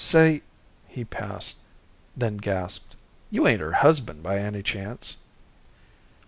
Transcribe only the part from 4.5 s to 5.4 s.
chance?"